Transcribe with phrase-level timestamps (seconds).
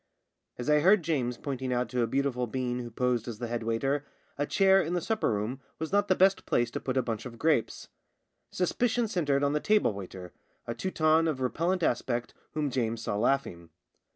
[0.57, 3.61] As I heard James pointing out to a beautiful being who posed as the head
[3.61, 4.03] waiter,
[4.35, 7.27] a chair in the supper room was not the best place to put a bunch
[7.27, 7.87] of grapes.
[8.49, 10.33] Suspicion centred on the table waiter,
[10.65, 13.69] a Teuton of repellent aspect whom James saw laughing.